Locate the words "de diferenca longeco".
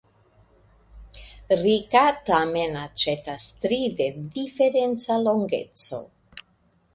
4.01-6.01